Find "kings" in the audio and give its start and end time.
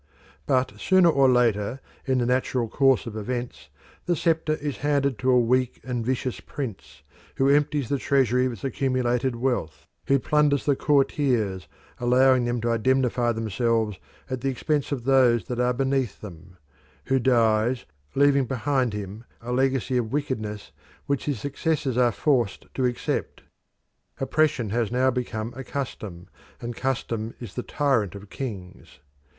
28.31-28.97